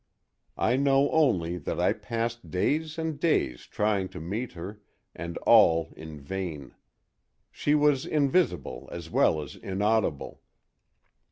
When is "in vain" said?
5.95-6.73